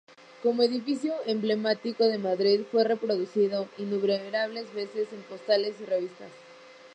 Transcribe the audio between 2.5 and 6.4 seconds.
fue reproducido innumerables veces en postales y revistas.